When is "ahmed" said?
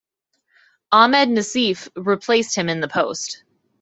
0.91-1.29